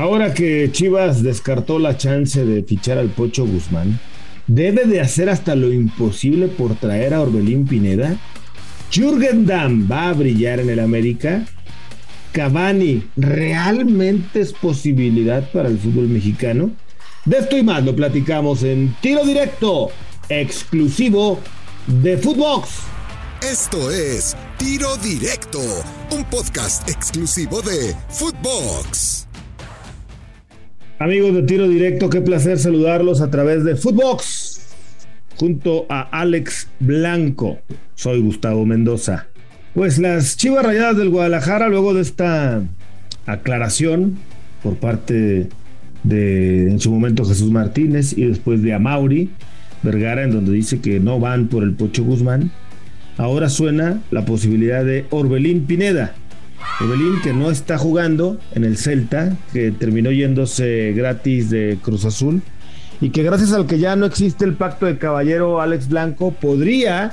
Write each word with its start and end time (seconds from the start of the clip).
ahora 0.00 0.32
que 0.32 0.70
Chivas 0.72 1.22
descartó 1.22 1.78
la 1.78 1.98
chance 1.98 2.42
de 2.44 2.62
fichar 2.62 2.96
al 2.96 3.10
Pocho 3.10 3.46
Guzmán, 3.46 4.00
debe 4.46 4.86
de 4.86 5.00
hacer 5.00 5.28
hasta 5.28 5.54
lo 5.54 5.70
imposible 5.72 6.48
por 6.48 6.74
traer 6.74 7.12
a 7.12 7.20
Orbelín 7.20 7.66
Pineda. 7.66 8.16
Jürgen 8.90 9.44
Damm 9.44 9.86
va 9.90 10.08
a 10.08 10.12
brillar 10.14 10.60
en 10.60 10.70
el 10.70 10.80
América. 10.80 11.44
Cavani 12.32 13.02
realmente 13.16 14.40
es 14.40 14.54
posibilidad 14.54 15.50
para 15.52 15.68
el 15.68 15.78
fútbol 15.78 16.08
mexicano. 16.08 16.70
De 17.26 17.38
esto 17.38 17.58
y 17.58 17.62
más 17.62 17.84
lo 17.84 17.94
platicamos 17.94 18.62
en 18.62 18.96
tiro 19.02 19.24
directo, 19.24 19.90
exclusivo 20.30 21.40
de 21.86 22.16
Footbox. 22.16 22.70
Esto 23.42 23.90
es 23.90 24.34
Tiro 24.58 24.96
Directo, 24.98 25.60
un 26.10 26.24
podcast 26.24 26.88
exclusivo 26.88 27.60
de 27.62 27.94
Footbox. 28.10 29.29
Amigos 31.00 31.32
de 31.32 31.42
Tiro 31.44 31.66
Directo, 31.66 32.10
qué 32.10 32.20
placer 32.20 32.58
saludarlos 32.58 33.22
a 33.22 33.30
través 33.30 33.64
de 33.64 33.74
Footbox 33.74 34.60
junto 35.36 35.86
a 35.88 36.02
Alex 36.02 36.68
Blanco. 36.78 37.58
Soy 37.94 38.20
Gustavo 38.20 38.66
Mendoza. 38.66 39.26
Pues 39.72 39.98
las 39.98 40.36
Chivas 40.36 40.62
Rayadas 40.62 40.98
del 40.98 41.08
Guadalajara, 41.08 41.70
luego 41.70 41.94
de 41.94 42.02
esta 42.02 42.62
aclaración 43.24 44.18
por 44.62 44.76
parte 44.76 45.48
de 46.02 46.70
en 46.70 46.80
su 46.80 46.90
momento 46.90 47.24
Jesús 47.24 47.50
Martínez 47.50 48.12
y 48.12 48.26
después 48.26 48.60
de 48.60 48.74
Amauri 48.74 49.30
Vergara, 49.82 50.24
en 50.24 50.32
donde 50.32 50.52
dice 50.52 50.82
que 50.82 51.00
no 51.00 51.18
van 51.18 51.48
por 51.48 51.62
el 51.62 51.72
Pocho 51.72 52.04
Guzmán, 52.04 52.50
ahora 53.16 53.48
suena 53.48 54.02
la 54.10 54.26
posibilidad 54.26 54.84
de 54.84 55.06
Orbelín 55.08 55.64
Pineda. 55.64 56.14
Orbelín 56.82 57.20
que 57.22 57.34
no 57.34 57.50
está 57.50 57.76
jugando 57.76 58.38
en 58.54 58.64
el 58.64 58.78
Celta, 58.78 59.36
que 59.52 59.70
terminó 59.70 60.10
yéndose 60.12 60.94
gratis 60.96 61.50
de 61.50 61.76
Cruz 61.82 62.06
Azul 62.06 62.40
y 63.02 63.10
que 63.10 63.22
gracias 63.22 63.52
al 63.52 63.66
que 63.66 63.78
ya 63.78 63.96
no 63.96 64.06
existe 64.06 64.46
el 64.46 64.54
pacto 64.54 64.86
de 64.86 64.96
caballero 64.96 65.60
Alex 65.60 65.90
Blanco 65.90 66.32
podría 66.32 67.12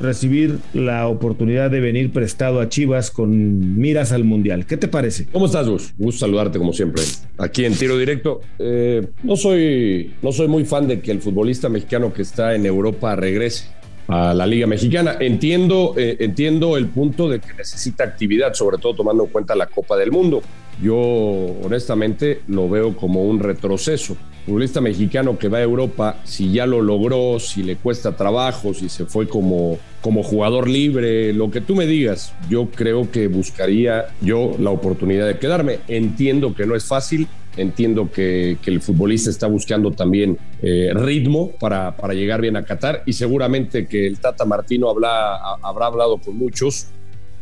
recibir 0.00 0.58
la 0.72 1.08
oportunidad 1.08 1.70
de 1.70 1.80
venir 1.80 2.10
prestado 2.10 2.60
a 2.60 2.70
Chivas 2.70 3.10
con 3.10 3.78
miras 3.78 4.12
al 4.12 4.24
Mundial. 4.24 4.64
¿Qué 4.64 4.78
te 4.78 4.88
parece? 4.88 5.26
¿Cómo 5.30 5.44
estás, 5.44 5.68
Gus? 5.68 5.92
Gusto 5.98 6.20
saludarte 6.20 6.58
como 6.58 6.72
siempre. 6.72 7.02
Aquí 7.36 7.66
en 7.66 7.74
Tiro 7.74 7.98
Directo. 7.98 8.40
Eh, 8.58 9.06
no, 9.22 9.36
soy, 9.36 10.14
no 10.22 10.32
soy 10.32 10.48
muy 10.48 10.64
fan 10.64 10.88
de 10.88 11.00
que 11.00 11.10
el 11.10 11.20
futbolista 11.20 11.68
mexicano 11.68 12.14
que 12.14 12.22
está 12.22 12.54
en 12.54 12.64
Europa 12.64 13.14
regrese 13.14 13.66
a 14.08 14.34
la 14.34 14.46
Liga 14.46 14.66
Mexicana. 14.66 15.16
Entiendo, 15.20 15.94
eh, 15.96 16.16
entiendo 16.20 16.76
el 16.76 16.88
punto 16.88 17.28
de 17.28 17.40
que 17.40 17.54
necesita 17.54 18.04
actividad, 18.04 18.54
sobre 18.54 18.78
todo 18.78 18.94
tomando 18.94 19.24
en 19.24 19.30
cuenta 19.30 19.54
la 19.54 19.66
Copa 19.66 19.96
del 19.96 20.10
Mundo. 20.10 20.42
Yo 20.82 20.96
honestamente 20.96 22.42
lo 22.48 22.68
veo 22.68 22.96
como 22.96 23.24
un 23.24 23.40
retroceso. 23.40 24.16
futbolista 24.44 24.80
mexicano 24.80 25.38
que 25.38 25.46
va 25.46 25.58
a 25.58 25.62
Europa, 25.62 26.16
si 26.24 26.50
ya 26.50 26.66
lo 26.66 26.82
logró, 26.82 27.38
si 27.38 27.62
le 27.62 27.76
cuesta 27.76 28.16
trabajo, 28.16 28.74
si 28.74 28.88
se 28.88 29.06
fue 29.06 29.28
como, 29.28 29.78
como 30.00 30.24
jugador 30.24 30.68
libre, 30.68 31.32
lo 31.32 31.52
que 31.52 31.60
tú 31.60 31.76
me 31.76 31.86
digas, 31.86 32.34
yo 32.50 32.68
creo 32.74 33.08
que 33.08 33.28
buscaría 33.28 34.06
yo 34.20 34.56
la 34.58 34.70
oportunidad 34.70 35.28
de 35.28 35.38
quedarme. 35.38 35.78
Entiendo 35.86 36.54
que 36.56 36.66
no 36.66 36.74
es 36.74 36.84
fácil, 36.84 37.28
Entiendo 37.56 38.10
que, 38.10 38.56
el 38.64 38.80
futbolista 38.80 39.28
está 39.28 39.46
buscando 39.46 39.90
también 39.90 40.38
eh, 40.62 40.90
ritmo 40.94 41.50
para, 41.60 41.94
para, 41.96 42.14
llegar 42.14 42.40
bien 42.40 42.56
a 42.56 42.64
Qatar 42.64 43.02
y 43.04 43.12
seguramente 43.12 43.86
que 43.86 44.06
el 44.06 44.18
Tata 44.18 44.44
Martino 44.46 44.88
habla, 44.88 45.36
habrá 45.62 45.86
hablado 45.86 46.16
con 46.18 46.36
muchos 46.38 46.86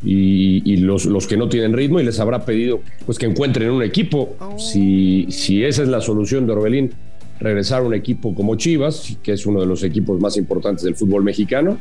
y, 0.03 0.77
los, 0.79 1.05
los, 1.05 1.27
que 1.27 1.37
no 1.37 1.49
tienen 1.49 1.73
ritmo 1.75 2.01
y 2.01 2.05
les 2.05 2.19
habrá 2.21 2.45
pedido 2.45 2.81
pues 3.07 3.19
que 3.19 3.27
encuentren 3.27 3.71
un 3.71 3.83
equipo. 3.83 4.37
Si, 4.59 5.27
si 5.31 5.65
esa 5.65 5.83
es 5.83 5.89
la 5.89 6.01
solución 6.01 6.47
de 6.47 6.53
Orbelín, 6.55 6.91
regresar 7.39 7.83
a 7.83 7.85
un 7.85 7.95
equipo 7.95 8.35
como 8.35 8.57
Chivas, 8.57 9.17
que 9.23 9.33
es 9.33 9.47
uno 9.47 9.61
de 9.61 9.67
los 9.67 9.83
equipos 9.83 10.21
más 10.21 10.37
importantes 10.37 10.85
del 10.85 10.97
fútbol 10.97 11.23
mexicano, 11.23 11.79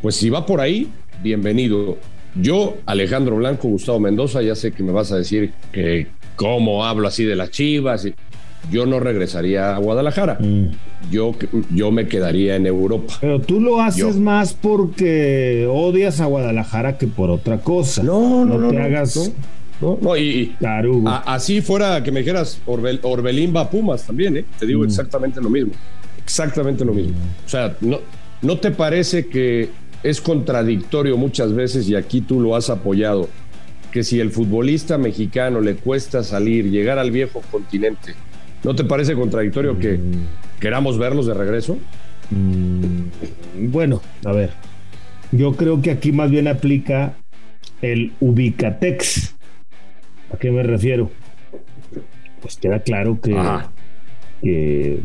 pues 0.00 0.16
si 0.16 0.30
va 0.30 0.44
por 0.44 0.60
ahí, 0.60 0.88
bienvenido. 1.22 1.98
Yo, 2.34 2.76
Alejandro 2.86 3.36
Blanco, 3.36 3.68
Gustavo 3.68 4.00
Mendoza, 4.00 4.42
ya 4.42 4.54
sé 4.54 4.72
que 4.72 4.82
me 4.82 4.92
vas 4.92 5.12
a 5.12 5.16
decir 5.16 5.52
que, 5.70 6.06
cómo 6.36 6.84
hablo 6.84 7.08
así 7.08 7.24
de 7.24 7.36
las 7.36 7.50
chivas. 7.50 8.06
Yo 8.70 8.86
no 8.86 9.00
regresaría 9.00 9.74
a 9.74 9.78
Guadalajara. 9.78 10.38
Mm. 10.40 10.68
Yo, 11.10 11.34
yo 11.74 11.90
me 11.90 12.06
quedaría 12.06 12.54
en 12.56 12.66
Europa. 12.66 13.14
Pero 13.20 13.40
tú 13.40 13.60
lo 13.60 13.80
haces 13.80 14.16
más 14.16 14.54
porque 14.54 15.68
odias 15.68 16.20
a 16.20 16.26
Guadalajara 16.26 16.96
que 16.96 17.08
por 17.08 17.30
otra 17.30 17.58
cosa. 17.58 18.02
No, 18.02 18.44
no, 18.44 18.58
no. 18.58 18.70
te 18.70 18.80
hagas. 18.80 19.32
No, 19.80 20.16
y, 20.16 20.54
así 21.26 21.60
fuera 21.60 22.04
que 22.04 22.12
me 22.12 22.20
dijeras 22.20 22.60
Orbelín 22.66 23.52
va 23.54 23.62
a 23.62 23.70
Pumas 23.70 24.06
también, 24.06 24.36
¿eh? 24.36 24.44
Te 24.58 24.64
digo 24.64 24.82
mm. 24.82 24.86
exactamente 24.86 25.40
lo 25.40 25.50
mismo. 25.50 25.72
Exactamente 26.22 26.84
lo 26.84 26.92
mismo. 26.92 27.16
O 27.44 27.48
sea, 27.48 27.76
no, 27.80 27.98
¿no 28.42 28.58
te 28.58 28.70
parece 28.70 29.26
que 29.26 29.70
es 30.04 30.20
contradictorio 30.20 31.16
muchas 31.16 31.52
veces 31.52 31.88
y 31.88 31.96
aquí 31.96 32.20
tú 32.20 32.40
lo 32.40 32.54
has 32.54 32.70
apoyado? 32.70 33.28
Que 33.92 34.02
si 34.02 34.18
el 34.18 34.30
futbolista 34.30 34.98
mexicano 34.98 35.60
le 35.60 35.76
cuesta 35.76 36.24
salir, 36.24 36.70
llegar 36.70 36.98
al 36.98 37.10
viejo 37.10 37.42
continente, 37.50 38.14
¿no 38.64 38.74
te 38.74 38.84
parece 38.84 39.14
contradictorio 39.14 39.78
que 39.78 39.98
mm. 39.98 40.58
queramos 40.58 40.98
verlos 40.98 41.26
de 41.26 41.34
regreso? 41.34 41.78
Mm, 42.30 43.68
bueno, 43.70 44.00
a 44.24 44.32
ver, 44.32 44.50
yo 45.30 45.52
creo 45.52 45.82
que 45.82 45.90
aquí 45.90 46.10
más 46.10 46.30
bien 46.30 46.48
aplica 46.48 47.14
el 47.82 48.12
Ubicatex. 48.20 49.36
¿A 50.32 50.38
qué 50.38 50.50
me 50.50 50.62
refiero? 50.62 51.10
Pues 52.40 52.56
queda 52.56 52.80
claro 52.80 53.20
que, 53.20 53.36
que 54.42 55.00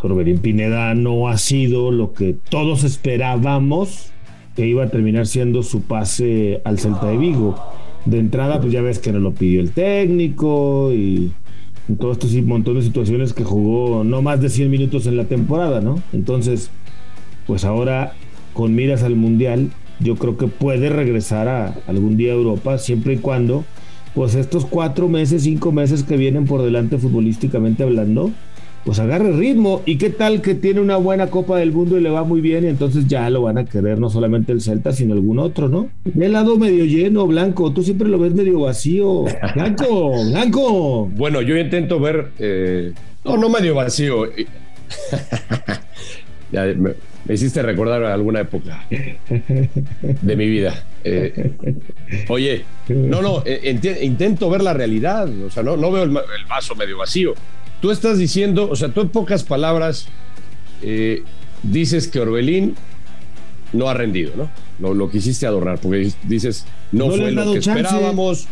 pues, 0.00 0.40
Pineda 0.40 0.94
no 0.94 1.28
ha 1.28 1.38
sido 1.38 1.92
lo 1.92 2.12
que 2.12 2.34
todos 2.50 2.82
esperábamos 2.82 4.10
que 4.56 4.66
iba 4.66 4.84
a 4.84 4.88
terminar 4.88 5.26
siendo 5.26 5.62
su 5.62 5.82
pase 5.82 6.60
al 6.64 6.78
Celta 6.78 7.06
de 7.06 7.18
Vigo 7.18 7.56
de 8.06 8.18
entrada, 8.18 8.60
pues 8.60 8.72
ya 8.72 8.80
ves 8.80 8.98
que 8.98 9.12
no 9.12 9.18
lo 9.18 9.32
pidió 9.32 9.60
el 9.60 9.72
técnico 9.72 10.92
y, 10.92 11.32
todo 11.98 12.12
esto 12.12 12.26
sí, 12.26 12.40
un 12.40 12.48
montón 12.48 12.76
de 12.76 12.82
situaciones 12.82 13.32
que 13.32 13.44
jugó 13.44 14.02
no 14.04 14.22
más 14.22 14.40
de 14.40 14.48
100 14.48 14.70
minutos 14.70 15.06
en 15.06 15.16
la 15.16 15.24
temporada, 15.24 15.80
¿no? 15.80 16.00
Entonces, 16.12 16.70
pues 17.46 17.64
ahora 17.64 18.14
con 18.54 18.74
miras 18.74 19.02
al 19.02 19.16
Mundial, 19.16 19.70
yo 20.00 20.16
creo 20.16 20.36
que 20.36 20.46
puede 20.46 20.88
regresar 20.88 21.48
a 21.48 21.74
algún 21.86 22.16
día 22.16 22.32
a 22.32 22.36
Europa, 22.36 22.78
siempre 22.78 23.14
y 23.14 23.18
cuando, 23.18 23.64
pues 24.14 24.34
estos 24.34 24.64
cuatro 24.64 25.08
meses, 25.08 25.42
cinco 25.42 25.72
meses 25.72 26.02
que 26.02 26.16
vienen 26.16 26.46
por 26.46 26.62
delante 26.62 26.98
futbolísticamente 26.98 27.82
hablando, 27.82 28.30
pues 28.86 29.00
agarre 29.00 29.32
ritmo. 29.32 29.82
¿Y 29.84 29.98
qué 29.98 30.10
tal 30.10 30.40
que 30.40 30.54
tiene 30.54 30.80
una 30.80 30.96
buena 30.96 31.26
Copa 31.26 31.58
del 31.58 31.72
Mundo 31.72 31.98
y 31.98 32.00
le 32.00 32.08
va 32.08 32.22
muy 32.22 32.40
bien? 32.40 32.64
Y 32.64 32.68
entonces 32.68 33.08
ya 33.08 33.28
lo 33.30 33.42
van 33.42 33.58
a 33.58 33.64
querer 33.64 33.98
no 33.98 34.08
solamente 34.08 34.52
el 34.52 34.60
Celta, 34.60 34.92
sino 34.92 35.12
algún 35.12 35.40
otro, 35.40 35.68
¿no? 35.68 35.90
El 36.18 36.32
lado 36.32 36.56
medio 36.56 36.84
lleno, 36.84 37.26
Blanco. 37.26 37.72
Tú 37.72 37.82
siempre 37.82 38.08
lo 38.08 38.20
ves 38.20 38.32
medio 38.32 38.60
vacío. 38.60 39.24
Blanco, 39.56 40.12
Blanco. 40.30 41.06
Bueno, 41.06 41.42
yo 41.42 41.56
intento 41.56 41.98
ver. 41.98 42.28
Eh, 42.38 42.92
no, 43.24 43.36
no 43.36 43.48
medio 43.48 43.74
vacío. 43.74 44.30
ya, 46.52 46.66
me, 46.76 46.92
hiciste 47.28 47.62
recordar 47.62 48.04
alguna 48.04 48.42
época 48.42 48.86
de 48.88 50.36
mi 50.36 50.48
vida. 50.48 50.84
Eh, 51.02 51.56
oye, 52.28 52.64
no, 52.90 53.20
no, 53.20 53.42
eh, 53.44 53.98
intento 54.02 54.48
ver 54.48 54.62
la 54.62 54.74
realidad. 54.74 55.28
O 55.44 55.50
sea, 55.50 55.64
no, 55.64 55.76
no 55.76 55.90
veo 55.90 56.04
el 56.04 56.12
vaso 56.48 56.76
medio 56.76 56.98
vacío 56.98 57.34
tú 57.80 57.90
estás 57.90 58.18
diciendo, 58.18 58.68
o 58.70 58.76
sea, 58.76 58.88
tú 58.88 59.00
en 59.00 59.08
pocas 59.08 59.44
palabras 59.44 60.08
eh, 60.82 61.22
dices 61.62 62.08
que 62.08 62.20
Orbelín 62.20 62.74
no 63.72 63.88
ha 63.88 63.94
rendido, 63.94 64.32
¿no? 64.36 64.50
Lo, 64.78 64.94
lo 64.94 65.10
quisiste 65.10 65.46
adornar, 65.46 65.78
porque 65.78 66.10
dices, 66.24 66.66
no, 66.92 67.10
fue 67.10 67.32
lo 67.32 67.52
que 67.52 67.58
esperábamos. 67.58 68.46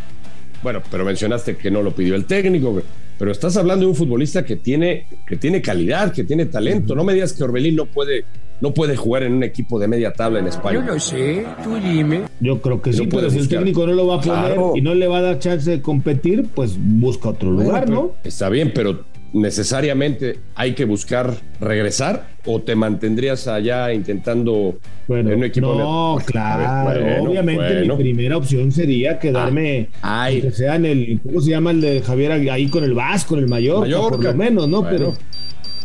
Bueno, 0.62 0.82
pero 0.90 1.04
mencionaste 1.04 1.56
que 1.56 1.70
no 1.70 1.82
lo 1.82 1.94
pidió 1.94 2.14
el 2.14 2.24
técnico, 2.24 2.80
pero 3.18 3.30
estás 3.30 3.56
hablando 3.56 3.84
de 3.84 3.90
un 3.90 3.96
futbolista 3.96 4.44
que 4.44 4.56
tiene, 4.56 5.06
que 5.26 5.36
tiene 5.36 5.60
calidad, 5.60 6.12
que 6.12 6.24
tiene 6.24 6.46
talento. 6.46 6.94
No 6.94 7.04
me 7.04 7.12
digas 7.12 7.34
que 7.34 7.44
Orbelín 7.44 7.76
no 7.76 7.84
puede, 7.84 8.24
no 8.60 8.72
puede 8.72 8.96
jugar 8.96 9.24
en 9.24 9.34
un 9.34 9.42
equipo 9.42 9.78
de 9.78 9.88
media 9.88 10.14
tabla 10.14 10.38
en 10.38 10.46
España. 10.46 10.80
Yo 10.80 10.94
lo 10.94 10.98
sé, 10.98 11.44
tú 11.62 11.76
dime. 11.76 12.22
Yo 12.40 12.62
creo 12.62 12.80
que 12.80 12.94
sí, 12.94 13.06
pero 13.06 13.28
si 13.28 13.38
el 13.38 13.48
técnico 13.48 13.86
no 13.86 13.92
lo 13.92 14.06
va 14.06 14.16
a 14.16 14.20
poner 14.20 14.58
y 14.74 14.80
no 14.80 14.94
le 14.94 15.06
va 15.06 15.18
a 15.18 15.22
dar 15.22 15.38
chance 15.38 15.70
de 15.70 15.82
competir, 15.82 16.46
pues 16.54 16.76
busca 16.78 17.28
otro 17.28 17.50
lugar, 17.50 17.88
¿no? 17.88 18.12
Está 18.24 18.48
bien, 18.48 18.72
pero 18.74 19.04
necesariamente 19.34 20.38
hay 20.54 20.74
que 20.74 20.84
buscar 20.84 21.34
regresar 21.60 22.28
o 22.46 22.60
te 22.60 22.76
mantendrías 22.76 23.48
allá 23.48 23.92
intentando 23.92 24.78
en 25.08 25.26
un 25.26 25.44
equipo 25.44 25.74
no 25.74 26.18
claro 26.26 27.24
obviamente 27.24 27.84
mi 27.84 27.96
primera 27.96 28.36
opción 28.36 28.70
sería 28.70 29.18
quedarme 29.18 29.88
ah, 30.02 30.28
que 30.30 30.52
sea 30.52 30.76
en 30.76 30.86
el 30.86 31.20
cómo 31.20 31.40
se 31.40 31.50
llama 31.50 31.72
el 31.72 31.80
de 31.80 32.00
Javier 32.00 32.32
ahí 32.48 32.68
con 32.68 32.84
el 32.84 32.94
Vasco 32.94 33.34
en 33.36 33.42
el 33.42 33.48
Mallorca, 33.48 33.98
por 33.98 34.22
lo 34.22 34.34
menos 34.34 34.68
no 34.68 34.88
pero 34.88 35.14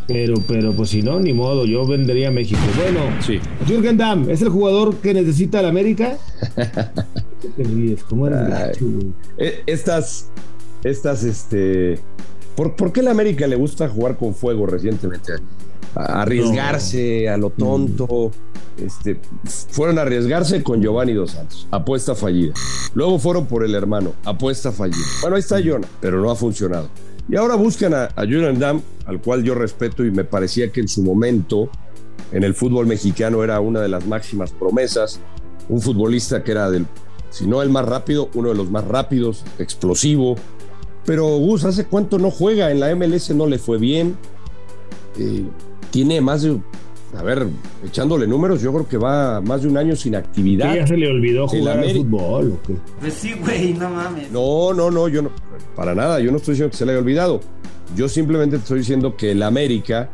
pero 0.06 0.34
pero 0.46 0.72
pues 0.72 0.90
si 0.90 1.02
no 1.02 1.18
ni 1.18 1.32
modo 1.32 1.66
yo 1.66 1.86
vendería 1.86 2.28
a 2.28 2.30
México. 2.30 2.60
Bueno 2.76 3.00
sí. 3.20 3.38
Jürgen 3.66 3.96
Damm 3.96 4.28
es 4.30 4.42
el 4.42 4.48
jugador 4.48 4.96
que 4.96 5.14
necesita 5.14 5.62
la 5.62 5.68
América 5.68 6.16
¿Qué 6.56 7.48
te 7.56 7.62
ríes? 7.64 8.02
¿Cómo 8.04 8.26
eres 8.26 8.78
e, 9.38 9.62
Estas 9.66 10.30
estas 10.82 11.24
este 11.24 11.98
¿Por, 12.56 12.76
¿Por, 12.76 12.92
qué 12.92 13.02
la 13.02 13.10
América 13.10 13.46
le 13.46 13.56
gusta 13.56 13.88
jugar 13.88 14.16
con 14.16 14.34
fuego 14.34 14.66
recientemente? 14.66 15.34
arriesgarse 15.94 17.28
a 17.28 17.36
lo 17.36 17.50
tonto. 17.50 18.30
Este, 18.78 19.20
fueron 19.70 19.98
a 19.98 20.02
arriesgarse 20.02 20.62
con 20.62 20.80
Giovanni 20.80 21.12
Dos 21.12 21.32
Santos, 21.32 21.66
apuesta 21.70 22.14
fallida. 22.14 22.54
Luego 22.94 23.18
fueron 23.18 23.46
por 23.46 23.64
el 23.64 23.74
hermano, 23.74 24.14
apuesta 24.24 24.72
fallida. 24.72 25.04
Bueno, 25.20 25.36
ahí 25.36 25.40
está 25.40 25.60
Jonah, 25.62 25.88
pero 26.00 26.20
no 26.20 26.30
ha 26.30 26.36
funcionado. 26.36 26.88
Y 27.28 27.36
ahora 27.36 27.54
buscan 27.56 27.94
a, 27.94 28.08
a 28.16 28.26
Dam, 28.26 28.80
al 29.06 29.20
cual 29.20 29.42
yo 29.42 29.54
respeto 29.54 30.04
y 30.04 30.10
me 30.10 30.24
parecía 30.24 30.72
que 30.72 30.80
en 30.80 30.88
su 30.88 31.02
momento 31.02 31.68
en 32.32 32.42
el 32.42 32.54
fútbol 32.54 32.86
mexicano 32.86 33.44
era 33.44 33.60
una 33.60 33.80
de 33.80 33.88
las 33.88 34.06
máximas 34.06 34.50
promesas. 34.52 35.20
Un 35.68 35.80
futbolista 35.80 36.42
que 36.42 36.52
era 36.52 36.70
del, 36.70 36.86
si 37.30 37.46
no 37.46 37.62
el 37.62 37.68
más 37.68 37.86
rápido, 37.86 38.30
uno 38.34 38.48
de 38.48 38.54
los 38.54 38.70
más 38.70 38.84
rápidos, 38.84 39.44
explosivo. 39.58 40.36
Pero 41.10 41.26
Gus, 41.38 41.64
¿hace 41.64 41.86
cuánto 41.86 42.20
no 42.20 42.30
juega? 42.30 42.70
En 42.70 42.78
la 42.78 42.94
MLS 42.94 43.34
no 43.34 43.44
le 43.48 43.58
fue 43.58 43.78
bien. 43.78 44.14
Eh, 45.18 45.42
tiene 45.90 46.20
más 46.20 46.42
de, 46.42 46.56
a 47.18 47.22
ver, 47.24 47.48
echándole 47.84 48.28
números, 48.28 48.62
yo 48.62 48.72
creo 48.72 48.86
que 48.86 48.96
va 48.96 49.40
más 49.40 49.62
de 49.62 49.68
un 49.70 49.76
año 49.76 49.96
sin 49.96 50.14
actividad. 50.14 50.72
ya 50.72 50.86
se 50.86 50.96
le 50.96 51.08
olvidó 51.08 51.48
jugar 51.48 51.80
al 51.80 51.90
fútbol 51.90 52.52
o 52.52 52.62
qué? 52.64 52.76
Pues 53.00 53.14
sí, 53.14 53.34
güey, 53.40 53.74
no 53.74 53.90
mames. 53.90 54.30
No, 54.30 54.72
no, 54.72 54.88
no, 54.88 55.08
yo 55.08 55.22
no, 55.22 55.32
para 55.74 55.96
nada, 55.96 56.20
yo 56.20 56.30
no 56.30 56.36
estoy 56.36 56.52
diciendo 56.52 56.70
que 56.70 56.76
se 56.76 56.86
le 56.86 56.92
haya 56.92 57.00
olvidado. 57.00 57.40
Yo 57.96 58.08
simplemente 58.08 58.54
estoy 58.54 58.78
diciendo 58.78 59.16
que 59.16 59.32
el 59.32 59.42
América 59.42 60.10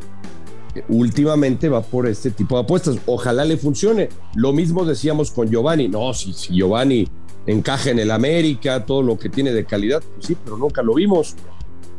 últimamente 0.89 1.69
va 1.69 1.81
por 1.81 2.07
este 2.07 2.31
tipo 2.31 2.55
de 2.55 2.63
apuestas. 2.63 2.97
Ojalá 3.05 3.45
le 3.45 3.57
funcione. 3.57 4.09
Lo 4.35 4.53
mismo 4.53 4.85
decíamos 4.85 5.31
con 5.31 5.49
Giovanni. 5.49 5.87
No, 5.87 6.13
si, 6.13 6.33
si 6.33 6.55
Giovanni 6.55 7.07
encaja 7.45 7.91
en 7.91 7.99
el 7.99 8.11
América, 8.11 8.85
todo 8.85 9.01
lo 9.01 9.17
que 9.17 9.29
tiene 9.29 9.51
de 9.51 9.65
calidad, 9.65 10.01
pues 10.15 10.27
sí, 10.27 10.37
pero 10.43 10.57
nunca 10.57 10.83
lo 10.83 10.93
vimos. 10.95 11.35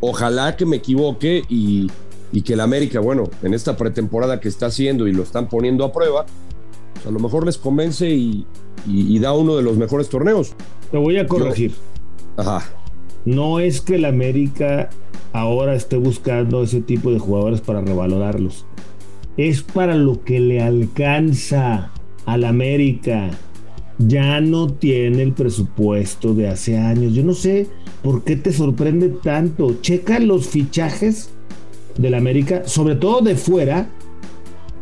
Ojalá 0.00 0.56
que 0.56 0.66
me 0.66 0.76
equivoque 0.76 1.42
y, 1.48 1.90
y 2.32 2.42
que 2.42 2.52
el 2.54 2.60
América, 2.60 3.00
bueno, 3.00 3.24
en 3.42 3.54
esta 3.54 3.76
pretemporada 3.76 4.40
que 4.40 4.48
está 4.48 4.66
haciendo 4.66 5.08
y 5.08 5.12
lo 5.12 5.22
están 5.22 5.48
poniendo 5.48 5.84
a 5.84 5.92
prueba, 5.92 6.26
pues 6.94 7.06
a 7.06 7.10
lo 7.10 7.18
mejor 7.18 7.46
les 7.46 7.58
convence 7.58 8.08
y, 8.08 8.46
da 9.18 9.32
uno 9.32 9.56
de 9.56 9.62
los 9.62 9.76
mejores 9.76 10.08
torneos. 10.08 10.52
Te 10.90 10.98
voy 10.98 11.18
a 11.18 11.26
corregir. 11.26 11.74
ajá. 12.36 12.64
No 13.24 13.60
es 13.60 13.80
que 13.80 13.96
el 13.96 14.04
América 14.04 14.90
ahora 15.32 15.74
esté 15.74 15.96
buscando 15.96 16.62
ese 16.62 16.80
tipo 16.80 17.12
de 17.12 17.18
jugadores 17.18 17.60
para 17.60 17.80
revalorarlos. 17.80 18.66
Es 19.36 19.62
para 19.62 19.94
lo 19.94 20.24
que 20.24 20.40
le 20.40 20.62
alcanza 20.62 21.92
al 22.26 22.44
América. 22.44 23.30
Ya 23.98 24.40
no 24.40 24.72
tiene 24.72 25.22
el 25.22 25.32
presupuesto 25.32 26.34
de 26.34 26.48
hace 26.48 26.78
años. 26.78 27.14
Yo 27.14 27.24
no 27.24 27.34
sé 27.34 27.66
por 28.02 28.24
qué 28.24 28.36
te 28.36 28.52
sorprende 28.52 29.08
tanto. 29.08 29.80
Checa 29.80 30.18
los 30.20 30.48
fichajes 30.48 31.30
del 31.98 32.14
América, 32.14 32.62
sobre 32.66 32.94
todo 32.94 33.20
de 33.22 33.34
fuera, 33.34 33.90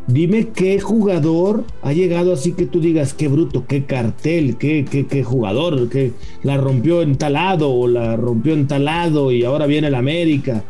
dime 0.06 0.48
qué 0.48 0.80
jugador 0.80 1.64
ha 1.82 1.92
llegado 1.92 2.32
así 2.32 2.52
que 2.52 2.66
tú 2.66 2.80
digas, 2.80 3.14
qué 3.14 3.28
bruto, 3.28 3.64
qué 3.66 3.84
cartel, 3.84 4.56
qué, 4.56 4.84
qué, 4.84 5.24
jugador, 5.24 5.88
que 5.88 6.12
la 6.42 6.56
rompió 6.56 7.02
en 7.02 7.16
talado 7.16 7.70
o 7.70 7.88
la 7.88 8.16
rompió 8.16 8.54
en 8.54 8.66
talado 8.66 9.32
y 9.32 9.44
ahora 9.44 9.66
viene 9.66 9.88
el 9.88 9.94
América. 9.94 10.64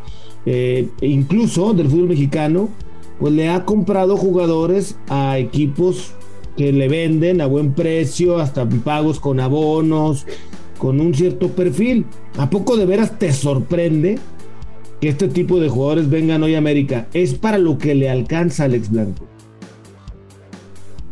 Eh, 0.47 0.88
incluso 1.00 1.75
del 1.75 1.88
fútbol 1.88 2.09
mexicano, 2.09 2.69
pues 3.19 3.33
le 3.33 3.49
ha 3.49 3.65
comprado 3.65 4.17
jugadores 4.17 4.97
a 5.09 5.38
equipos 5.38 6.12
que 6.56 6.73
le 6.73 6.88
venden 6.88 7.41
a 7.41 7.47
buen 7.47 7.73
precio, 7.73 8.38
hasta 8.38 8.67
pagos 8.67 9.21
con 9.21 9.41
abonos, 9.41 10.27
con 10.79 11.00
un 11.00 11.15
cierto 11.15 11.49
perfil. 11.49 12.06
¿A 12.38 12.49
poco 12.49 12.77
de 12.77 12.87
veras 12.87 13.19
te 13.19 13.33
sorprende 13.33 14.19
que 15.01 15.09
este 15.09 15.29
tipo 15.29 15.61
de 15.61 15.69
jugadores 15.69 16.09
vengan 16.09 16.43
hoy 16.43 16.55
a 16.55 16.59
América, 16.59 17.07
¿es 17.13 17.35
para 17.35 17.59
lo 17.59 17.79
que 17.79 17.95
le 17.95 18.09
alcanza 18.09 18.65
a 18.65 18.67
Alex 18.67 18.91
Blanco? 18.91 19.27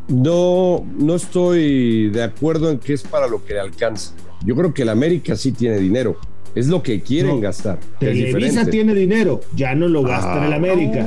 No, 0.08 0.84
no 0.98 1.14
estoy 1.14 2.10
de 2.10 2.22
acuerdo 2.22 2.70
en 2.70 2.78
que 2.78 2.92
es 2.92 3.02
para 3.02 3.26
lo 3.26 3.44
que 3.44 3.54
le 3.54 3.60
alcanza. 3.60 4.14
Yo 4.44 4.54
creo 4.54 4.74
que 4.74 4.82
el 4.82 4.90
América 4.90 5.36
sí 5.36 5.52
tiene 5.52 5.78
dinero. 5.78 6.18
Es 6.54 6.68
lo 6.68 6.82
que 6.82 7.00
quieren 7.00 7.40
gastar. 7.40 7.80
Televisa 7.98 8.64
tiene 8.66 8.94
dinero, 8.94 9.40
ya 9.56 9.74
no 9.74 9.88
lo 9.88 10.02
gasta 10.02 10.38
en 10.38 10.44
el 10.44 10.52
ah. 10.52 10.56
América. 10.56 11.06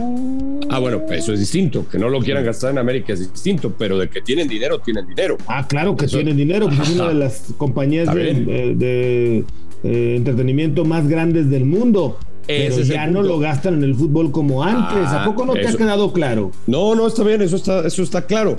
Ah, 0.70 0.80
bueno, 0.80 1.04
eso 1.10 1.32
es 1.32 1.40
distinto. 1.40 1.88
Que 1.90 1.98
no 1.98 2.10
lo 2.10 2.20
quieran 2.20 2.44
gastar 2.44 2.72
en 2.72 2.80
América 2.80 3.14
es 3.14 3.32
distinto, 3.32 3.74
pero 3.78 3.98
de 3.98 4.10
que 4.10 4.22
tienen 4.22 4.50
dinero, 4.50 4.80
tienen 4.80 5.08
dinero. 5.08 5.38
Ah, 5.48 5.66
claro 5.66 5.96
que 5.96 6.08
tienen 6.08 6.36
dinero, 6.36 6.68
pues 6.68 6.90
es 6.90 6.96
una 6.96 7.08
de 7.08 7.14
las 7.14 7.54
compañías 7.58 8.14
de, 8.14 9.46
eh, 9.84 10.16
entretenimiento 10.18 10.84
más 10.84 11.08
grandes 11.08 11.50
del 11.50 11.64
mundo. 11.64 12.18
Pero 12.48 12.80
ya 12.80 13.08
no 13.08 13.22
lo 13.22 13.40
gastan 13.40 13.76
en 13.76 13.84
el 13.84 13.96
fútbol 13.96 14.32
como 14.32 14.64
antes. 14.64 15.06
¿A 15.08 15.24
ah, 15.24 15.26
poco 15.26 15.46
no 15.46 15.54
te 15.54 15.68
ha 15.68 15.74
quedado 15.74 16.14
claro? 16.14 16.52
No, 16.66 16.96
no, 16.96 17.08
está 17.08 17.24
bien, 17.24 17.42
eso 17.42 17.58
está, 17.58 17.86
eso 17.86 18.02
está 18.02 18.26
claro. 18.26 18.56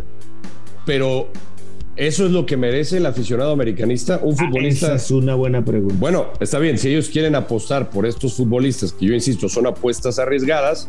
Pero 0.85 1.29
eso 1.96 2.26
es 2.26 2.32
lo 2.32 2.46
que 2.46 2.56
merece 2.56 2.99
el 2.99 3.06
aficionado 3.06 3.50
americanista, 3.50 4.20
un 4.23 4.35
ah, 4.38 4.44
futbolista. 4.44 4.87
esa 4.87 4.94
es 4.94 5.11
una 5.11 5.35
buena 5.35 5.64
pregunta. 5.64 5.96
Bueno, 5.99 6.26
está 6.38 6.58
bien, 6.58 6.79
si 6.79 6.88
ellos 6.90 7.08
quieren 7.08 7.35
apostar 7.35 7.90
por 7.90 8.06
estos 8.06 8.35
futbolistas, 8.35 8.93
que 8.93 9.06
yo 9.06 9.14
insisto, 9.14 9.49
son 9.49 9.67
apuestas 9.67 10.19
arriesgadas, 10.19 10.87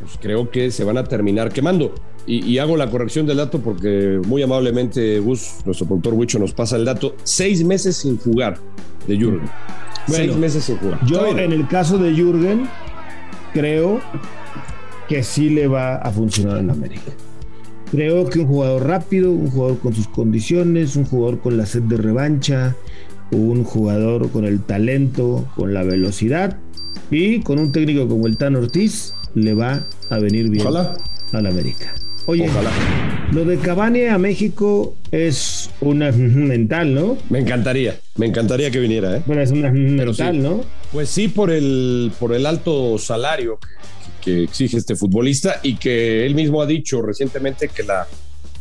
pues 0.00 0.18
creo 0.20 0.50
que 0.50 0.70
se 0.70 0.84
van 0.84 0.96
a 0.96 1.04
terminar 1.04 1.52
quemando. 1.52 1.94
Y, 2.24 2.56
hago 2.58 2.76
la 2.76 2.88
corrección 2.88 3.26
del 3.26 3.38
dato 3.38 3.58
porque 3.58 4.20
muy 4.26 4.42
amablemente 4.42 5.18
Gus, 5.18 5.56
nuestro 5.64 5.86
productor 5.86 6.14
Huicho, 6.14 6.38
nos 6.38 6.52
pasa 6.52 6.76
el 6.76 6.84
dato. 6.84 7.16
Seis 7.24 7.64
meses 7.64 7.96
sin 7.96 8.16
jugar 8.16 8.58
de 9.08 9.18
Seis 10.08 10.36
meses 10.36 10.72
jugar. 10.80 11.04
Yo, 11.06 11.38
en 11.38 11.52
el 11.52 11.66
caso 11.68 11.98
de 11.98 12.14
Jürgen, 12.14 12.68
creo 13.52 14.00
que 15.08 15.22
sí 15.22 15.50
le 15.50 15.68
va 15.68 15.96
a 15.96 16.10
funcionar 16.10 16.58
en 16.58 16.70
América. 16.70 17.12
Creo 17.90 18.28
que 18.28 18.40
un 18.40 18.46
jugador 18.46 18.86
rápido, 18.86 19.30
un 19.30 19.50
jugador 19.50 19.78
con 19.78 19.94
sus 19.94 20.08
condiciones, 20.08 20.96
un 20.96 21.04
jugador 21.04 21.40
con 21.40 21.56
la 21.56 21.66
sed 21.66 21.82
de 21.82 21.98
revancha, 21.98 22.74
un 23.30 23.64
jugador 23.64 24.30
con 24.30 24.44
el 24.44 24.60
talento, 24.60 25.46
con 25.56 25.74
la 25.74 25.82
velocidad 25.82 26.58
y 27.10 27.40
con 27.40 27.58
un 27.58 27.72
técnico 27.72 28.08
como 28.08 28.26
el 28.26 28.36
Tan 28.36 28.56
Ortiz, 28.56 29.14
le 29.34 29.54
va 29.54 29.84
a 30.08 30.18
venir 30.18 30.48
bien 30.48 30.66
a 30.66 31.40
la 31.40 31.48
América. 31.48 31.94
Oye, 32.26 32.48
lo 33.32 33.44
de 33.44 33.58
Cavani 33.58 34.04
a 34.04 34.16
México 34.16 34.94
es 35.10 35.61
una 35.82 36.10
mental, 36.12 36.94
¿no? 36.94 37.18
Me 37.28 37.40
encantaría, 37.40 37.98
me 38.16 38.26
encantaría 38.26 38.70
que 38.70 38.80
viniera, 38.80 39.16
¿eh? 39.16 39.22
Bueno, 39.26 39.42
es 39.42 39.50
una 39.50 39.70
mental, 39.70 40.42
¿no? 40.42 40.64
Pues 40.92 41.08
sí, 41.08 41.28
por 41.28 41.50
el, 41.50 42.12
por 42.18 42.34
el 42.34 42.46
alto 42.46 42.98
salario 42.98 43.58
que, 44.20 44.44
exige 44.44 44.76
este 44.76 44.96
futbolista 44.96 45.60
y 45.62 45.76
que 45.76 46.24
él 46.24 46.34
mismo 46.34 46.62
ha 46.62 46.66
dicho 46.66 47.02
recientemente 47.02 47.68
que 47.68 47.82
la 47.82 48.06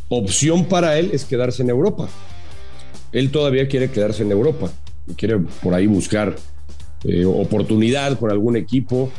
opción 0.09 0.65
para 0.65 0.97
él 0.97 1.11
es 1.13 1.25
quedarse 1.25 1.61
en 1.61 1.69
Europa. 1.69 2.09
Él 3.11 3.29
todavía 3.29 3.67
quiere 3.67 3.91
quedarse 3.91 4.23
en 4.23 4.31
Europa 4.31 4.71
y 5.07 5.13
quiere 5.13 5.37
por 5.61 5.73
ahí 5.73 5.85
buscar 5.85 6.35
eh, 7.03 7.25
oportunidad 7.25 8.17
con 8.17 8.31
algún 8.31 8.55
equipo 8.55 9.11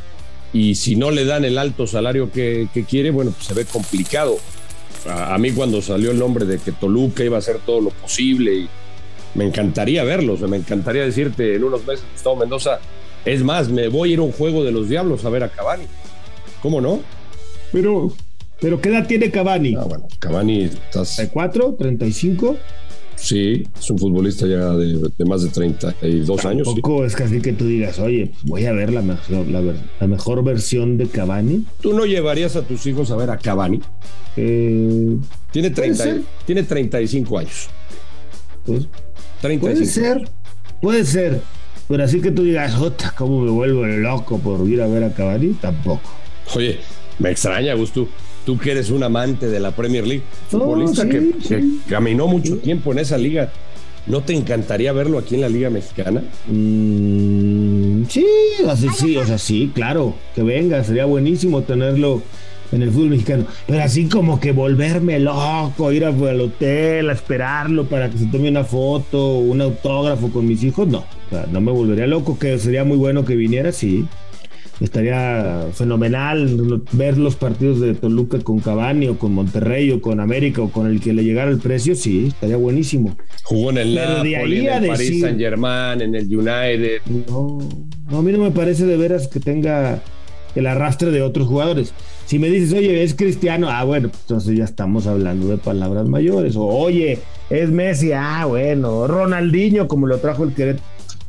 y 0.53 0.75
si 0.75 0.95
no 0.95 1.11
le 1.11 1.25
dan 1.25 1.45
el 1.45 1.57
alto 1.57 1.87
salario 1.87 2.31
que, 2.31 2.67
quiere, 2.87 3.09
bueno, 3.11 3.31
pues 3.31 3.47
se 3.47 3.53
ve 3.53 3.65
complicado. 3.65 4.37
A, 5.09 5.37
mí 5.37 5.51
cuando 5.51 5.81
salió 5.81 6.11
el 6.11 6.19
nombre 6.19 6.45
de 6.45 6.59
que 6.59 6.71
Toluca 6.71 7.23
iba 7.23 7.35
a 7.35 7.39
hacer 7.39 7.59
todo 7.65 7.81
lo 7.81 7.89
posible 7.89 8.53
y 8.53 8.69
me 9.35 9.45
encantaría 9.45 10.03
verlos, 10.03 10.41
me 10.41 10.57
encantaría 10.57 11.03
decirte 11.03 11.55
en 11.55 11.63
unos 11.63 11.85
meses, 11.85 12.05
Gustavo 12.13 12.37
Mendoza, 12.37 12.79
es 13.25 13.43
más, 13.43 13.69
me 13.69 13.87
voy 13.87 14.11
a 14.11 14.13
ir 14.13 14.19
a 14.19 14.23
un 14.23 14.31
juego 14.31 14.63
de 14.63 14.71
los 14.71 14.89
diablos 14.89 15.25
a 15.25 15.29
ver 15.29 15.43
a 15.43 15.49
Cavani. 15.49 15.85
¿Cómo 16.61 16.81
no? 16.81 17.01
Pero, 17.71 18.13
pero 18.59 18.79
¿qué 18.79 18.89
edad 18.89 19.07
tiene 19.07 19.31
Cavani? 19.31 19.75
Ah, 19.75 19.85
bueno, 19.85 20.07
Cavani 20.19 20.63
estás... 20.63 21.19
¿34? 21.19 21.77
¿35? 21.77 22.57
Sí, 23.23 23.65
es 23.79 23.89
un 23.89 23.97
futbolista 23.97 24.45
ya 24.45 24.73
de, 24.75 25.25
más 25.25 25.43
de 25.43 25.49
32 25.49 26.45
años. 26.45 26.67
Tampoco 26.67 27.05
es 27.05 27.15
casi 27.15 27.39
que 27.39 27.53
tú 27.53 27.65
digas, 27.65 27.97
oye, 27.99 28.25
pues 28.33 28.43
voy 28.43 28.65
a 28.65 28.73
ver 28.73 28.91
la 28.91 29.01
mejor, 29.01 29.47
la, 29.47 30.07
mejor 30.07 30.43
versión 30.43 30.97
de 30.97 31.07
Cavani. 31.07 31.65
¿Tú 31.79 31.93
no 31.93 32.05
llevarías 32.05 32.57
a 32.57 32.63
tus 32.63 32.85
hijos 32.85 33.11
a 33.11 33.15
ver 33.15 33.29
a 33.29 33.37
Cavani? 33.37 33.79
Eh, 34.35 35.15
tiene, 35.51 35.69
30, 35.69 36.17
tiene 36.45 36.63
35 36.63 37.39
años. 37.39 37.69
Pues, 38.65 38.87
puede 39.39 39.85
ser, 39.85 40.27
puede 40.81 41.05
ser. 41.05 41.39
Pero 41.87 42.03
así 42.03 42.19
que 42.19 42.31
tú 42.31 42.43
digas, 42.43 42.75
jota, 42.75 43.15
¿cómo 43.17 43.39
me 43.39 43.51
vuelvo 43.51 43.85
loco 43.85 44.37
por 44.37 44.67
ir 44.67 44.81
a 44.81 44.87
ver 44.87 45.05
a 45.05 45.13
Cavani? 45.13 45.53
Tampoco. 45.61 46.09
Oye, 46.55 46.77
me 47.19 47.31
extraña, 47.31 47.73
Gusto 47.73 48.05
tú 48.45 48.57
que 48.57 48.71
eres 48.71 48.89
un 48.89 49.03
amante 49.03 49.47
de 49.47 49.59
la 49.59 49.71
Premier 49.71 50.05
League, 50.05 50.23
futbolista 50.49 51.07
que, 51.07 51.31
caminó 51.87 52.27
mucho 52.27 52.57
tiempo 52.57 52.91
en 52.91 52.99
esa 52.99 53.17
liga, 53.17 53.51
¿no 54.07 54.21
te 54.21 54.33
encantaría 54.33 54.91
verlo 54.93 55.17
aquí 55.17 55.35
en 55.35 55.41
la 55.41 55.49
Liga 55.49 55.69
Mexicana? 55.69 56.23
Mm, 56.47 58.03
sí, 58.09 58.25
así, 58.67 58.87
sí, 58.95 59.17
o 59.17 59.25
sea, 59.25 59.37
sí, 59.37 59.71
claro, 59.73 60.15
que 60.35 60.43
venga, 60.43 60.83
sería 60.83 61.05
buenísimo 61.05 61.63
tenerlo 61.63 62.21
en 62.71 62.81
el 62.81 62.91
fútbol 62.91 63.09
mexicano, 63.09 63.45
pero 63.67 63.83
así 63.83 64.07
como 64.07 64.39
que 64.39 64.51
volverme 64.51 65.19
loco, 65.19 65.91
ir 65.91 66.05
al 66.05 66.41
hotel 66.41 67.09
a 67.09 67.13
esperarlo 67.13 67.85
para 67.85 68.09
que 68.09 68.17
se 68.17 68.25
tome 68.25 68.49
una 68.49 68.63
foto, 68.63 69.37
un 69.37 69.61
autógrafo 69.61 70.29
con 70.29 70.47
mis 70.47 70.63
hijos, 70.63 70.87
no, 70.87 70.99
o 70.99 71.29
sea, 71.29 71.45
no 71.51 71.61
me 71.61 71.71
volvería 71.71 72.07
loco, 72.07 72.37
que 72.37 72.57
sería 72.57 72.83
muy 72.83 72.97
bueno 72.97 73.25
que 73.25 73.35
viniera, 73.35 73.71
sí. 73.71 74.05
Estaría 74.79 75.67
fenomenal 75.73 76.81
ver 76.91 77.17
los 77.17 77.35
partidos 77.35 77.79
de 77.79 77.93
Toluca 77.93 78.39
con 78.39 78.59
Cavani 78.59 79.07
o 79.07 79.17
con 79.17 79.33
Monterrey 79.33 79.91
o 79.91 80.01
con 80.01 80.19
América 80.19 80.61
o 80.61 80.69
con 80.71 80.87
el 80.87 80.99
que 80.99 81.13
le 81.13 81.23
llegara 81.23 81.51
el 81.51 81.59
precio, 81.59 81.95
sí, 81.95 82.27
estaría 82.27 82.57
buenísimo. 82.57 83.15
Jugó 83.43 83.69
en 83.71 83.77
el 83.77 83.95
Pero 83.95 84.23
de 84.23 84.31
Napoli, 84.31 84.55
ahí 84.55 84.67
en 84.67 84.83
el 84.83 84.87
Paris 84.89 84.99
decir- 85.09 85.21
Saint 85.21 85.39
Germain, 85.39 86.01
en 86.01 86.15
el 86.15 86.25
United. 86.37 87.01
No, 87.27 87.59
no, 88.09 88.17
a 88.17 88.21
mí 88.21 88.31
no 88.31 88.39
me 88.39 88.51
parece 88.51 88.85
de 88.85 88.97
veras 88.97 89.27
que 89.27 89.39
tenga 89.39 90.01
el 90.55 90.67
arrastre 90.67 91.11
de 91.11 91.21
otros 91.21 91.47
jugadores. 91.47 91.93
Si 92.25 92.37
me 92.39 92.47
dices, 92.49 92.73
oye, 92.73 93.03
es 93.03 93.15
Cristiano, 93.15 93.69
ah, 93.69 93.83
bueno, 93.83 94.09
pues 94.09 94.21
entonces 94.21 94.57
ya 94.57 94.63
estamos 94.65 95.07
hablando 95.07 95.47
de 95.47 95.57
palabras 95.57 96.07
mayores. 96.07 96.55
O, 96.55 96.65
oye, 96.65 97.19
es 97.49 97.69
Messi, 97.71 98.11
ah, 98.13 98.45
bueno, 98.47 99.07
Ronaldinho, 99.07 99.87
como 99.87 100.07
lo 100.07 100.17
trajo 100.19 100.43
el 100.43 100.53
Querétaro. 100.53 100.83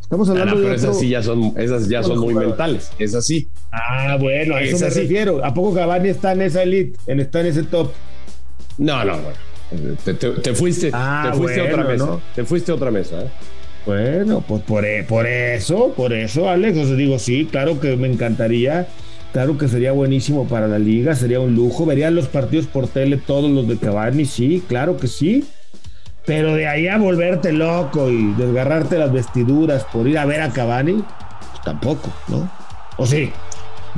Estamos 0.05 0.29
Ah, 0.29 0.33
hablando 0.33 0.55
no, 0.55 0.61
de 0.61 0.67
pero 0.67 0.77
otro- 0.77 0.91
esas 0.91 1.01
sí 1.01 1.09
ya 1.09 1.23
son, 1.23 1.53
esas 1.57 1.89
ya 1.89 2.03
son 2.03 2.19
muy 2.21 2.35
mentales. 2.35 2.91
Es 2.99 3.15
así. 3.15 3.49
Ah, 3.73 4.17
bueno, 4.21 4.55
a 4.55 4.63
eso 4.63 4.77
Es 4.77 4.83
me 4.83 4.87
así. 4.89 5.01
refiero. 5.01 5.45
¿A 5.45 5.53
poco 5.53 5.75
Cavani 5.75 6.09
está 6.11 6.33
en 6.33 6.43
esa 6.43 6.63
elite? 6.63 6.99
En, 7.07 7.21
está 7.21 7.41
en 7.41 7.47
ese 7.47 7.63
top. 7.65 7.91
No, 8.79 9.05
no, 9.05 9.13
bueno. 9.19 9.97
Te, 10.05 10.15
te- 10.15 10.31
te 10.31 10.55
fuiste, 10.55 10.91
Ah, 10.93 11.31
te 11.33 11.39
fuiste 11.39 11.61
a 11.61 11.65
otra 11.65 11.77
bueno, 11.85 11.91
mesa. 11.91 12.07
¿no? 12.07 12.21
Te 12.35 12.45
fuiste 12.45 12.71
a 12.71 12.75
otra 12.77 12.91
mesa. 12.91 13.23
¿eh? 13.23 13.29
Bueno, 13.87 14.45
pues 14.47 14.63
por, 14.63 14.85
e- 14.85 15.03
por 15.05 15.27
eso, 15.27 15.93
por 15.97 16.13
eso, 16.13 16.49
Alex. 16.49 16.79
O 16.79 16.87
sea, 16.87 16.95
digo, 16.97 17.19
sí, 17.19 17.49
claro 17.51 17.81
que 17.81 17.97
me 17.97 18.07
encantaría. 18.11 18.87
Claro 19.33 19.59
que 19.59 19.67
sería 19.67 19.91
buenísimo 19.91 20.47
para 20.47 20.69
la 20.69 20.79
liga, 20.79 21.17
sería 21.17 21.41
un 21.41 21.57
lujo. 21.57 21.85
Vería 21.87 22.11
los 22.13 22.29
partidos 22.29 22.67
por 22.67 22.87
tele, 22.87 23.17
todos 23.17 23.51
los 23.51 23.67
de 23.67 23.77
Cavani, 23.79 24.27
sí, 24.27 24.63
claro 24.69 24.97
que 24.97 25.09
sí. 25.09 25.45
Pero 26.27 26.55
de 26.55 26.67
ahí 26.67 26.89
a 26.89 26.97
volverte 26.99 27.53
loco 27.53 28.09
y 28.11 28.33
desgarrarte 28.35 28.99
las 28.99 29.13
vestiduras 29.13 29.85
por 29.85 30.09
ir 30.09 30.17
a 30.19 30.25
ver 30.25 30.41
a 30.41 30.51
Cavani, 30.51 30.95
pues 30.95 31.63
tampoco, 31.65 32.11
¿no? 32.29 32.51
¿O 32.97 33.07
sí? 33.07 33.31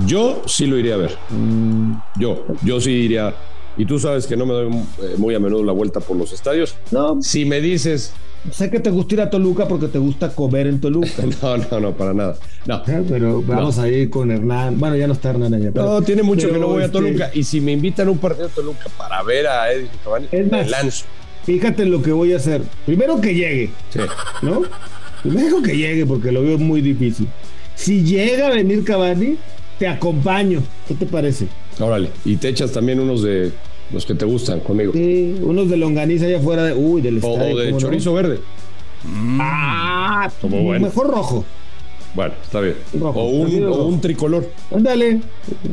Yo 0.06 0.42
sí 0.46 0.66
lo 0.66 0.76
iría 0.76 0.94
a 0.94 0.98
ver. 0.98 1.16
Mm, 1.30 1.92
Yo, 2.18 2.44
yo 2.62 2.80
sí 2.80 2.90
iría. 2.90 3.34
Y 3.78 3.84
tú 3.84 3.98
sabes 3.98 4.26
que 4.26 4.36
no 4.36 4.46
me 4.46 4.54
doy 4.54 4.68
eh, 5.02 5.14
muy 5.18 5.34
a 5.34 5.38
menudo 5.38 5.62
la 5.62 5.72
vuelta 5.72 6.00
por 6.00 6.16
los 6.16 6.32
estadios. 6.32 6.74
no, 6.90 7.20
Si 7.22 7.44
me 7.44 7.60
dices, 7.60 8.12
sé 8.50 8.70
que 8.70 8.80
te 8.80 8.90
gusta 8.90 9.14
ir 9.14 9.20
a 9.20 9.30
Toluca 9.30 9.68
porque 9.68 9.86
te 9.88 9.98
gusta 9.98 10.30
comer 10.34 10.66
en 10.66 10.80
Toluca. 10.80 11.08
no, 11.42 11.56
no, 11.58 11.80
no, 11.80 11.92
para 11.92 12.12
nada. 12.14 12.36
No, 12.66 12.76
¿eh? 12.86 13.04
Pero 13.08 13.42
vamos 13.42 13.78
a 13.78 13.86
ir 13.88 14.08
con 14.10 14.30
Hernán. 14.30 14.78
Bueno, 14.80 14.96
ya 14.96 15.06
no 15.06 15.12
está 15.12 15.30
Hernán 15.30 15.54
allá. 15.54 15.70
pero- 15.72 15.84
no, 15.86 16.02
tiene 16.02 16.22
mucho 16.22 16.48
pero, 16.48 16.54
que 16.54 16.60
no 16.60 16.66
voy 16.68 16.82
a 16.82 16.86
este, 16.86 16.98
Toluca. 16.98 17.30
Y 17.34 17.44
si 17.44 17.60
me 17.60 17.72
invitan 17.72 18.08
a 18.08 18.10
un 18.10 18.18
partido 18.18 18.48
de 18.48 18.54
Toluca 18.54 18.86
para 18.96 19.22
ver 19.22 19.46
a 19.46 19.70
Edison 19.70 19.98
Cavani, 20.02 20.26
Es 20.32 20.50
me 20.50 20.64
lanzo. 20.66 21.04
Fíjate 21.46 21.86
lo 21.86 22.02
que 22.02 22.12
voy 22.12 22.32
a 22.32 22.36
hacer. 22.36 22.62
Primero 22.84 23.20
que 23.20 23.34
llegue, 23.34 23.70
Sí. 23.90 24.00
¿no? 24.42 24.62
Primero 25.22 25.62
que 25.62 25.76
llegue, 25.76 26.04
porque 26.04 26.30
lo 26.32 26.42
veo 26.42 26.58
muy 26.58 26.80
difícil. 26.80 27.28
Si 27.74 28.02
llega 28.02 28.48
a 28.48 28.50
venir 28.50 28.84
Cavani, 28.84 29.36
te 29.78 29.86
acompaño. 29.88 30.62
¿Qué 30.88 30.94
te 30.94 31.06
parece? 31.06 31.46
Órale. 31.78 32.10
Y 32.24 32.36
te 32.36 32.48
echas 32.48 32.72
también 32.72 33.00
unos 33.00 33.22
de 33.22 33.52
los 33.92 34.04
que 34.06 34.14
te 34.14 34.24
gustan 34.24 34.60
conmigo. 34.60 34.92
Sí, 34.92 35.36
unos 35.40 35.68
de 35.70 35.76
longaniza 35.76 36.26
allá 36.26 36.38
afuera 36.38 36.64
de. 36.64 36.74
Uy, 36.74 37.00
del 37.00 37.16
O, 37.22 37.32
estadio. 37.32 37.54
o 37.54 37.58
de 37.58 37.76
chorizo 37.76 38.12
verde. 38.14 38.40
Ah, 39.38 40.30
Como 40.40 40.62
bueno. 40.62 40.86
mejor 40.86 41.08
rojo. 41.10 41.44
Bueno, 42.14 42.32
está 42.42 42.60
bien. 42.60 42.76
Rojo, 42.98 43.20
o, 43.20 43.28
un, 43.28 43.64
o 43.64 43.84
un 43.86 44.00
tricolor. 44.00 44.48
Ándale, 44.74 45.20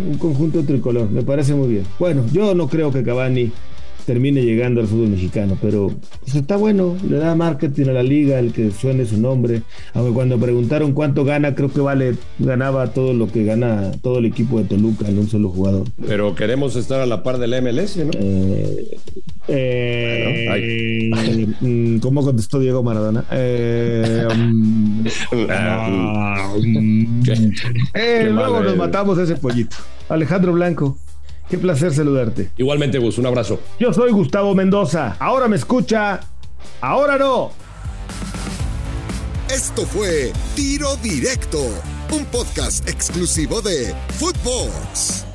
un 0.09 0.17
conjunto 0.17 0.63
tricolor, 0.63 1.09
me 1.09 1.21
parece 1.23 1.53
muy 1.53 1.69
bien. 1.69 1.85
Bueno, 1.99 2.25
yo 2.33 2.53
no 2.53 2.67
creo 2.67 2.91
que 2.91 3.01
Cavani 3.03 3.51
termine 4.05 4.43
llegando 4.43 4.81
al 4.81 4.87
fútbol 4.87 5.09
mexicano, 5.09 5.57
pero 5.61 5.91
pues, 6.21 6.35
está 6.35 6.55
bueno, 6.55 6.95
le 7.07 7.17
da 7.17 7.35
marketing 7.35 7.87
a 7.87 7.93
la 7.93 8.03
liga 8.03 8.39
el 8.39 8.53
que 8.53 8.71
suene 8.71 9.05
su 9.05 9.19
nombre. 9.19 9.61
Aunque 9.93 10.13
cuando 10.13 10.37
preguntaron 10.37 10.93
cuánto 10.93 11.23
gana, 11.23 11.55
creo 11.55 11.71
que 11.71 11.81
vale, 11.81 12.15
ganaba 12.39 12.91
todo 12.91 13.13
lo 13.13 13.31
que 13.31 13.43
gana 13.43 13.91
todo 14.01 14.19
el 14.19 14.25
equipo 14.25 14.59
de 14.59 14.65
Toluca 14.65 15.07
en 15.07 15.19
un 15.19 15.27
solo 15.27 15.49
jugador. 15.49 15.87
Pero 16.07 16.35
queremos 16.35 16.75
estar 16.75 17.01
a 17.01 17.05
la 17.05 17.23
par 17.23 17.37
de 17.37 17.47
la 17.47 17.61
MLS, 17.61 17.97
¿no? 17.97 18.11
Eh, 18.15 18.97
eh, 19.47 21.47
mm, 21.61 21.97
¿Cómo 21.99 22.23
contestó 22.23 22.59
Diego 22.59 22.83
Maradona? 22.83 23.25
Eh, 23.31 24.27
ah, 25.49 26.53
luego 28.29 28.61
nos 28.61 28.77
matamos 28.77 29.17
ese 29.17 29.35
pollito. 29.35 29.77
Alejandro 30.09 30.53
Blanco, 30.53 30.97
qué 31.49 31.57
placer 31.57 31.93
saludarte. 31.93 32.51
Igualmente, 32.57 32.97
Gus, 32.99 33.17
un 33.17 33.25
abrazo. 33.25 33.59
Yo 33.79 33.93
soy 33.93 34.11
Gustavo 34.11 34.55
Mendoza. 34.55 35.15
Ahora 35.19 35.47
me 35.47 35.55
escucha, 35.55 36.19
ahora 36.81 37.17
no. 37.17 37.51
Esto 39.49 39.85
fue 39.85 40.31
Tiro 40.55 40.95
Directo, 40.97 41.59
un 42.11 42.25
podcast 42.25 42.87
exclusivo 42.89 43.61
de 43.61 43.93
Footbox. 44.17 45.25